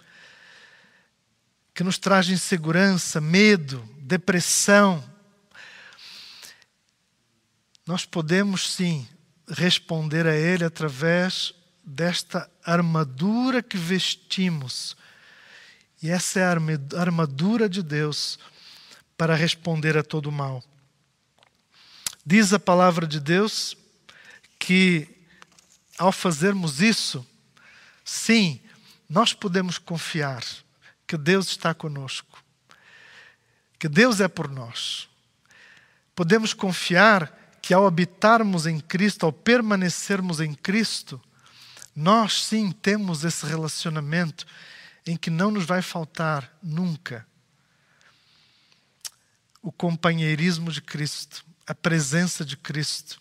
[1.72, 5.04] que nos traz insegurança, medo, depressão.
[7.86, 9.06] Nós podemos sim
[9.48, 11.54] responder a Ele através
[11.84, 14.96] desta armadura que vestimos.
[16.02, 18.36] E essa é a armadura de Deus
[19.16, 20.60] para responder a todo mal.
[22.26, 23.76] Diz a palavra de Deus
[24.64, 25.06] que,
[25.98, 27.26] ao fazermos isso,
[28.02, 28.58] sim,
[29.06, 30.42] nós podemos confiar
[31.06, 32.42] que Deus está conosco,
[33.78, 35.06] que Deus é por nós.
[36.16, 41.20] Podemos confiar que ao habitarmos em Cristo, ao permanecermos em Cristo,
[41.94, 44.46] nós sim temos esse relacionamento
[45.06, 47.26] em que não nos vai faltar nunca
[49.60, 53.20] o companheirismo de Cristo, a presença de Cristo,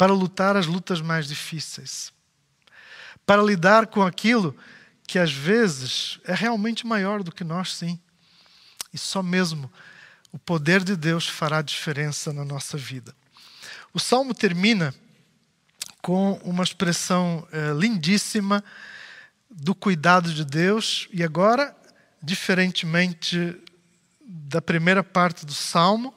[0.00, 2.10] para lutar as lutas mais difíceis,
[3.26, 4.56] para lidar com aquilo
[5.06, 8.00] que às vezes é realmente maior do que nós, sim.
[8.94, 9.70] E só mesmo
[10.32, 13.14] o poder de Deus fará diferença na nossa vida.
[13.92, 14.94] O salmo termina
[16.00, 18.64] com uma expressão é, lindíssima
[19.50, 21.76] do cuidado de Deus, e agora,
[22.22, 23.54] diferentemente
[24.18, 26.14] da primeira parte do salmo,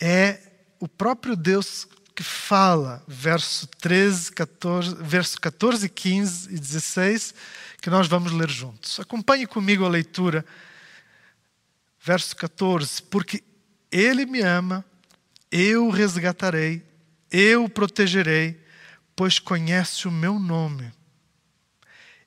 [0.00, 0.40] é
[0.78, 1.86] o próprio Deus
[2.20, 7.34] que fala, verso 13, 14, verso 14, 15 e 16,
[7.80, 9.00] que nós vamos ler juntos.
[9.00, 10.44] Acompanhe comigo a leitura,
[11.98, 13.42] verso 14, porque
[13.90, 14.84] Ele me ama
[15.50, 16.84] eu o resgatarei,
[17.30, 18.62] eu o protegerei,
[19.16, 20.92] pois conhece o meu nome.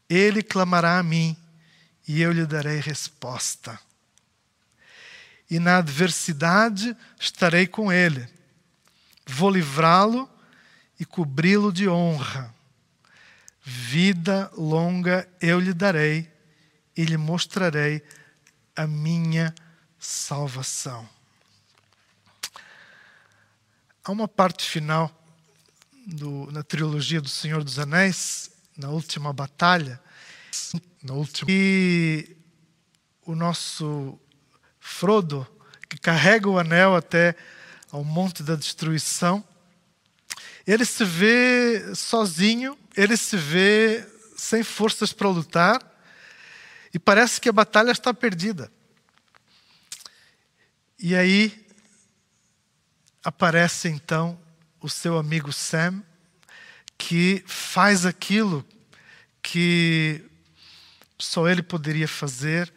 [0.09, 1.37] Ele clamará a mim
[2.07, 3.79] e eu lhe darei resposta.
[5.47, 8.27] E na adversidade estarei com ele.
[9.25, 10.29] Vou livrá-lo
[10.99, 12.53] e cobri-lo de honra.
[13.61, 16.31] Vida longa eu lhe darei
[16.95, 18.03] e lhe mostrarei
[18.75, 19.53] a minha
[19.97, 21.07] salvação.
[24.03, 25.09] Há uma parte final
[26.05, 30.01] do, na trilogia do Senhor dos Anéis, na última batalha,
[31.01, 32.35] na última, e
[33.25, 34.19] o nosso
[34.79, 35.47] Frodo,
[35.89, 37.35] que carrega o anel até
[37.93, 39.45] ao Monte da Destruição,
[40.65, 44.03] ele se vê sozinho, ele se vê
[44.35, 45.79] sem forças para lutar,
[46.91, 48.71] e parece que a batalha está perdida.
[50.97, 51.67] E aí
[53.23, 54.41] aparece então
[54.81, 56.03] o seu amigo Sam,
[56.97, 58.65] que faz aquilo
[59.39, 60.23] que
[61.19, 62.73] só ele poderia fazer,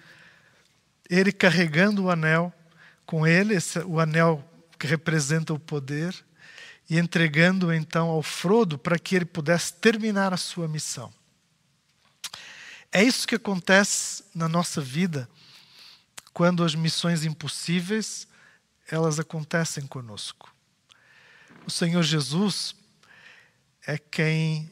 [1.08, 2.52] ele carregando o anel
[3.06, 4.46] com ele, esse, o anel
[4.78, 6.14] que representa o poder,
[6.88, 11.12] e entregando então ao Frodo para que ele pudesse terminar a sua missão.
[12.92, 15.28] É isso que acontece na nossa vida
[16.32, 18.28] quando as missões impossíveis
[18.88, 20.54] elas acontecem conosco.
[21.66, 22.76] O Senhor Jesus
[23.86, 24.70] é quem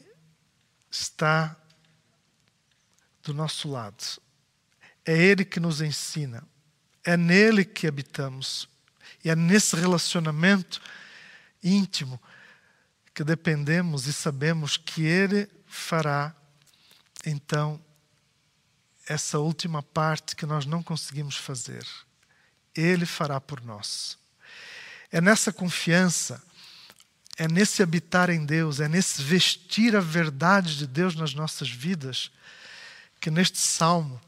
[0.89, 1.55] está
[3.21, 4.03] do nosso lado.
[5.05, 6.43] É Ele que nos ensina.
[7.03, 8.69] É nele que habitamos.
[9.25, 10.79] E é nesse relacionamento
[11.63, 12.21] íntimo
[13.11, 16.35] que dependemos e sabemos que Ele fará,
[17.25, 17.83] então,
[19.07, 21.83] essa última parte que nós não conseguimos fazer.
[22.75, 24.15] Ele fará por nós.
[25.11, 26.43] É nessa confiança,
[27.35, 32.29] é nesse habitar em Deus, é nesse vestir a verdade de Deus nas nossas vidas,
[33.19, 34.21] que neste salmo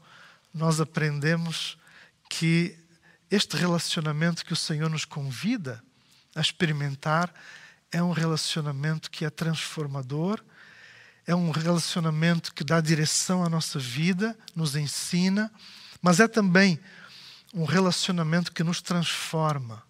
[0.52, 1.78] nós aprendemos
[2.28, 2.76] que
[3.30, 5.82] este relacionamento que o Senhor nos convida
[6.34, 7.32] a experimentar
[7.90, 10.42] é um relacionamento que é transformador,
[11.26, 15.52] é um relacionamento que dá direção à nossa vida, nos ensina,
[16.00, 16.80] mas é também
[17.52, 19.82] um relacionamento que nos transforma.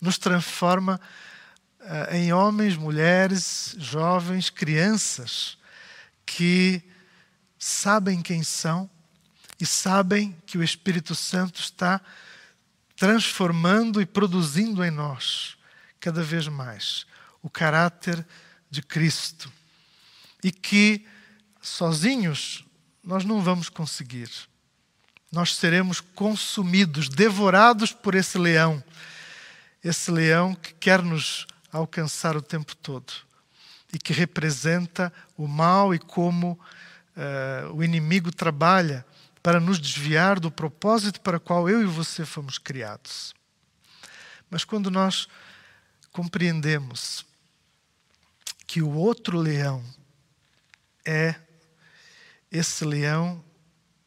[0.00, 1.00] Nos transforma
[1.80, 5.56] uh, em homens, mulheres, jovens, crianças
[6.26, 6.82] que
[7.58, 8.90] sabem quem são
[9.60, 12.00] e sabem que o Espírito Santo está
[12.96, 15.56] transformando e produzindo em nós
[16.00, 17.06] cada vez mais
[17.42, 18.26] o caráter
[18.70, 19.52] de Cristo.
[20.42, 21.06] E que
[21.60, 22.64] sozinhos
[23.02, 24.30] nós não vamos conseguir.
[25.32, 28.82] Nós seremos consumidos, devorados por esse leão.
[29.82, 33.12] Esse leão que quer nos alcançar o tempo todo
[33.92, 39.04] e que representa o mal e como uh, o inimigo trabalha
[39.44, 43.34] para nos desviar do propósito para o qual eu e você fomos criados.
[44.48, 45.28] Mas quando nós
[46.10, 47.26] compreendemos
[48.66, 49.84] que o outro leão
[51.04, 51.34] é
[52.50, 53.44] esse leão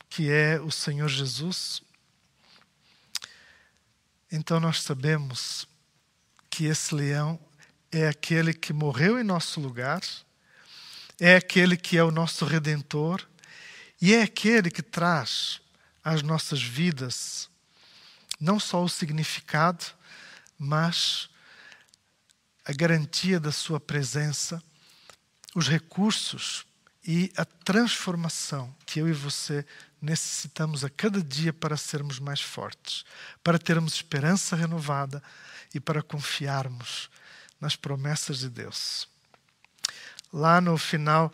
[0.09, 1.83] que é o Senhor Jesus,
[4.31, 5.67] então nós sabemos
[6.49, 7.39] que esse leão
[7.91, 10.01] é aquele que morreu em nosso lugar,
[11.19, 13.23] é aquele que é o nosso redentor
[14.01, 15.59] e é aquele que traz
[16.03, 17.49] às nossas vidas
[18.39, 19.83] não só o significado,
[20.57, 21.29] mas
[22.63, 24.61] a garantia da sua presença,
[25.55, 26.65] os recursos
[27.05, 29.65] e a transformação que eu e você
[30.01, 33.03] necessitamos a cada dia para sermos mais fortes,
[33.43, 35.23] para termos esperança renovada
[35.73, 37.09] e para confiarmos
[37.59, 39.07] nas promessas de Deus.
[40.31, 41.33] Lá no final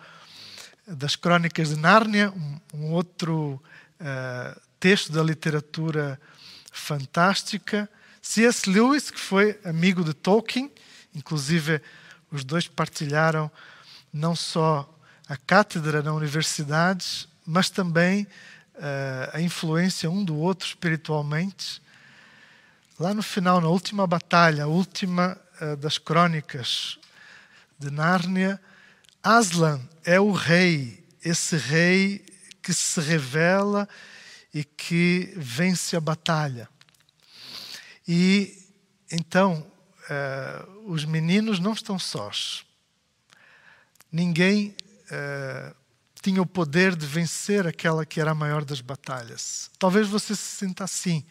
[0.87, 3.61] das Crônicas de Nárnia, um, um outro
[3.99, 6.19] uh, texto da literatura
[6.71, 7.89] fantástica.
[8.21, 8.69] C.S.
[8.69, 10.71] Lewis, que foi amigo de Tolkien,
[11.15, 11.81] inclusive
[12.31, 13.49] os dois partilharam
[14.11, 14.89] não só
[15.27, 18.23] a cátedra na universidade, mas também
[18.75, 21.81] uh, a influência um do outro espiritualmente.
[22.99, 26.99] Lá no final, na última batalha, a última uh, das crônicas
[27.79, 28.59] de Nárnia,
[29.23, 32.25] Aslan é o rei, esse rei
[32.61, 33.87] que se revela
[34.53, 36.69] e que vence a batalha.
[38.05, 38.67] E
[39.09, 39.65] então,
[40.09, 42.65] uh, os meninos não estão sós.
[44.11, 45.75] Ninguém uh,
[46.21, 49.71] tinha o poder de vencer aquela que era a maior das batalhas.
[49.79, 51.25] Talvez você se sinta assim,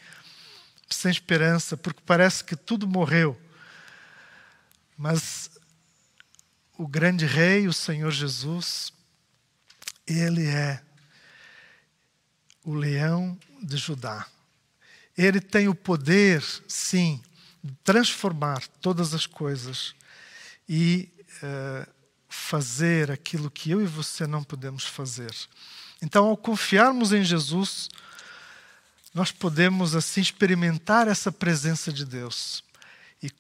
[0.89, 3.39] sem esperança, porque parece que tudo morreu.
[4.97, 5.51] Mas
[6.77, 8.93] o grande rei, o Senhor Jesus,
[10.07, 10.83] ele é
[12.65, 14.27] o leão de Judá.
[15.17, 17.23] Ele tem o poder, sim,
[17.63, 19.95] de transformar todas as coisas
[20.69, 21.09] e
[21.43, 21.91] uh,
[22.29, 25.35] fazer aquilo que eu e você não podemos fazer.
[26.01, 27.89] Então, ao confiarmos em Jesus,
[29.15, 32.65] nós podemos assim experimentar essa presença de Deus.
[33.23, 33.31] E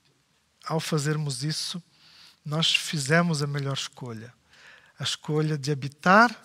[0.64, 1.82] ao fazermos isso,
[2.44, 4.32] nós fizemos a melhor escolha.
[4.98, 6.36] A escolha de habitar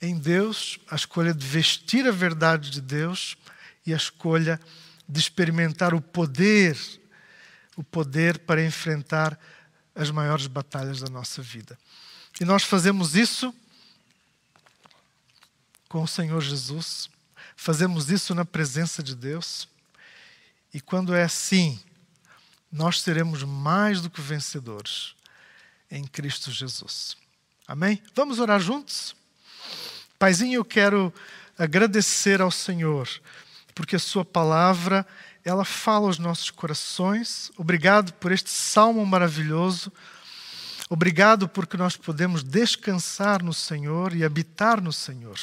[0.00, 3.36] em Deus, a escolha de vestir a verdade de Deus
[3.86, 4.60] e a escolha
[5.08, 6.78] de experimentar o poder,
[7.76, 9.38] o poder para enfrentar
[9.94, 11.78] as maiores batalhas da nossa vida.
[12.40, 13.54] E nós fazemos isso
[15.88, 17.10] com o Senhor Jesus,
[17.56, 19.68] fazemos isso na presença de Deus.
[20.72, 21.80] E quando é assim,
[22.70, 25.14] nós seremos mais do que vencedores
[25.90, 27.16] em Cristo Jesus.
[27.66, 28.00] Amém?
[28.14, 29.14] Vamos orar juntos?
[30.18, 31.12] Paizinho, eu quero
[31.58, 33.08] agradecer ao Senhor,
[33.74, 35.06] porque a Sua palavra,
[35.44, 37.50] ela fala aos nossos corações.
[37.56, 39.92] Obrigado por este salmo maravilhoso.
[40.88, 45.38] Obrigado porque nós podemos descansar no Senhor e habitar no Senhor.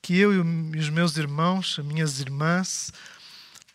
[0.00, 2.92] Que eu e os meus irmãos, as minhas irmãs,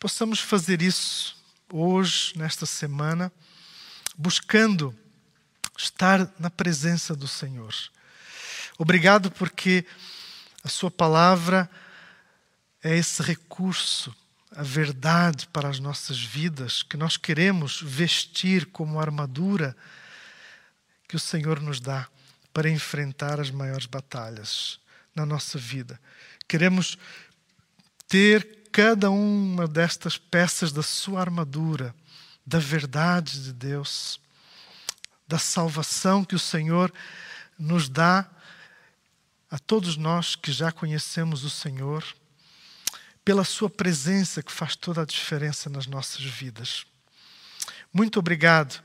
[0.00, 3.32] possamos fazer isso hoje, nesta semana,
[4.16, 4.96] buscando
[5.76, 7.74] estar na presença do Senhor.
[8.78, 9.84] Obrigado porque
[10.62, 11.70] a Sua palavra
[12.82, 14.14] é esse recurso,
[14.54, 19.76] a verdade para as nossas vidas, que nós queremos vestir como armadura
[21.08, 22.08] que o Senhor nos dá
[22.52, 24.78] para enfrentar as maiores batalhas.
[25.14, 26.00] na nossa vida.
[26.48, 26.98] Queremos
[28.08, 31.94] ter cada uma destas peças da sua armadura,
[32.44, 34.20] da verdade de Deus,
[35.28, 36.92] da salvação que o Senhor
[37.56, 38.28] nos dá
[39.48, 42.04] a todos nós que já conhecemos o Senhor,
[43.24, 46.84] pela Sua presença que faz toda a diferença nas nossas vidas.
[47.92, 48.82] Muito obrigado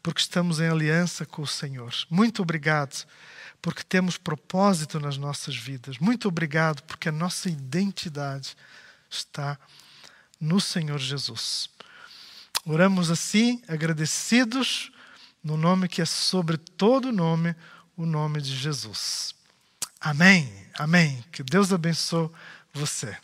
[0.00, 1.92] porque estamos em aliança com o Senhor.
[2.08, 3.04] Muito obrigado
[3.60, 5.98] porque temos propósito nas nossas vidas.
[5.98, 8.56] Muito obrigado porque a nossa identidade
[9.14, 9.58] está
[10.40, 11.70] no Senhor Jesus.
[12.66, 14.90] Oramos assim, agradecidos,
[15.42, 17.54] no nome que é sobre todo nome,
[17.96, 19.34] o nome de Jesus.
[20.00, 20.50] Amém.
[20.78, 21.24] Amém.
[21.30, 22.30] Que Deus abençoe
[22.72, 23.16] você.